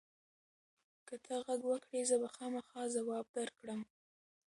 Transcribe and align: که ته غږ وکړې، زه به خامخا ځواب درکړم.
که 1.07 1.15
ته 1.25 1.33
غږ 1.45 1.61
وکړې، 1.67 1.99
زه 2.09 2.15
به 2.21 2.29
خامخا 2.35 2.81
ځواب 2.95 3.25
درکړم. 3.37 3.81